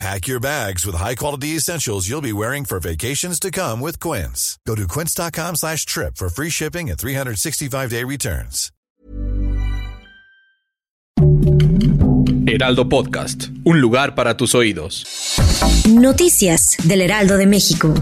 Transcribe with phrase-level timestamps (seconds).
[0.00, 4.58] Pack your bags with high-quality essentials you'll be wearing for vacations to come with Quince.
[4.66, 8.70] Go to quince.com slash trip for free shipping and 365-day returns.
[12.46, 15.36] Heraldo Podcast, un lugar para tus oídos.
[15.88, 17.94] Noticias del Heraldo de México.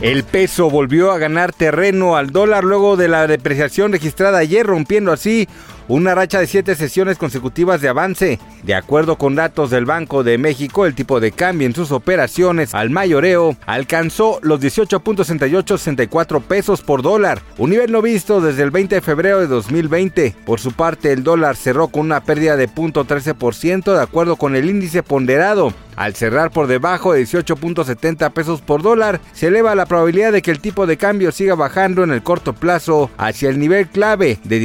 [0.00, 5.12] El peso volvió a ganar terreno al dólar luego de la depreciación registrada ayer, rompiendo
[5.12, 5.48] así
[5.90, 8.38] una racha de siete sesiones consecutivas de avance.
[8.62, 12.74] De acuerdo con datos del Banco de México, el tipo de cambio en sus operaciones
[12.74, 18.96] al mayoreo alcanzó los 18.6864 pesos por dólar, un nivel no visto desde el 20
[18.96, 20.34] de febrero de 2020.
[20.44, 24.70] Por su parte, el dólar cerró con una pérdida de 0.13% de acuerdo con el
[24.70, 25.72] índice ponderado.
[25.96, 30.50] Al cerrar por debajo de 18.70 pesos por dólar, se eleva la probabilidad de que
[30.50, 34.58] el tipo de cambio siga bajando en el corto plazo hacia el nivel clave de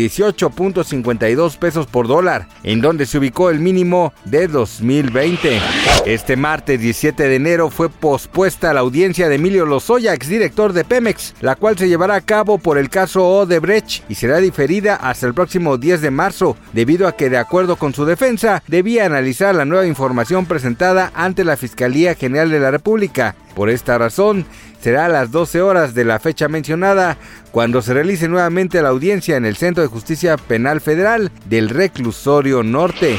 [1.20, 5.60] 18.52 pesos por dólar, en donde se ubicó el mínimo de 2020.
[6.06, 11.36] Este martes 17 de enero fue pospuesta la audiencia de Emilio Lozoya, exdirector de Pemex,
[11.42, 15.34] la cual se llevará a cabo por el caso Odebrecht y será diferida hasta el
[15.34, 19.66] próximo 10 de marzo, debido a que de acuerdo con su defensa debía analizar la
[19.66, 23.36] nueva información presentada ante la Fiscalía General de la República.
[23.56, 24.45] Por esta razón,
[24.81, 27.17] será a las 12 horas de la fecha mencionada
[27.52, 32.62] cuando se realice nuevamente la audiencia en el Centro de Justicia Penal Federal del Reclusorio
[32.64, 33.17] Norte.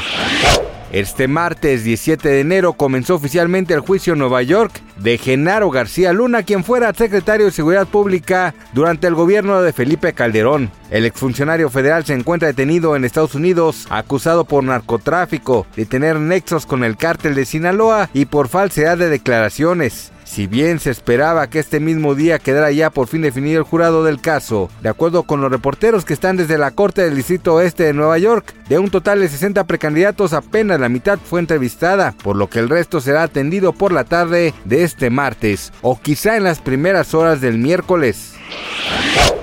[0.91, 6.13] Este martes 17 de enero comenzó oficialmente el juicio en Nueva York de Genaro García
[6.13, 10.71] Luna, quien fuera secretario de Seguridad Pública durante el gobierno de Felipe Calderón.
[10.89, 16.65] El exfuncionario federal se encuentra detenido en Estados Unidos, acusado por narcotráfico, de tener nexos
[16.65, 20.13] con el cártel de Sinaloa y por falsedad de declaraciones.
[20.27, 24.03] Si bien se esperaba que este mismo día quedara ya por fin definido el jurado
[24.03, 27.83] del caso, de acuerdo con los reporteros que están desde la Corte del Distrito Oeste
[27.83, 32.35] de Nueva York, de un total de 60 precandidatos apenas la mitad fue entrevistada, por
[32.35, 36.43] lo que el resto será atendido por la tarde de este martes o quizá en
[36.43, 38.33] las primeras horas del miércoles.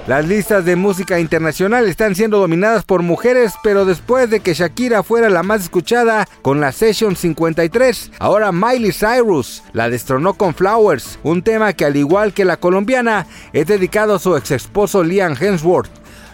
[0.06, 5.02] Las listas de música internacional están siendo dominadas por mujeres, pero después de que Shakira
[5.02, 11.18] fuera la más escuchada con la Session 53, ahora Miley Cyrus la destronó con Flowers,
[11.22, 15.36] un tema que al igual que la colombiana es dedicado a su ex esposo Liam
[15.40, 15.88] Hemsworth.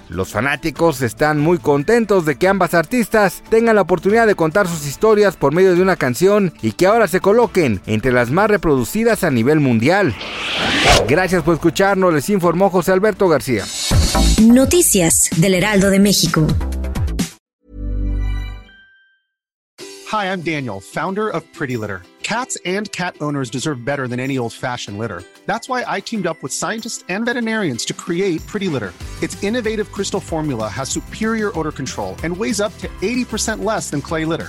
[0.08, 4.84] Los fanáticos están muy contentos de que ambas artistas tengan la oportunidad de contar sus
[4.84, 9.22] historias por medio de una canción y que ahora se coloquen entre las más reproducidas
[9.22, 10.12] a nivel mundial.
[11.08, 13.64] Gracias por escucharnos, les informó José Alberto García.
[14.40, 16.46] Noticias del Heraldo de México.
[20.12, 22.02] Hi, I'm Daniel, founder of Pretty Litter.
[22.22, 25.22] Cats and cat owners deserve better than any old-fashioned litter.
[25.46, 28.92] That's why I teamed up with scientists and veterinarians to create Pretty Litter.
[29.20, 34.00] Its innovative crystal formula has superior odor control and weighs up to 80% less than
[34.00, 34.48] clay litter.